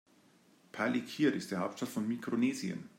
[0.73, 2.89] Palikir ist die Hauptstadt von Mikronesien.